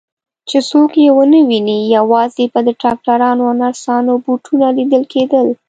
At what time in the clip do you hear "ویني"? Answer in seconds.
1.49-1.79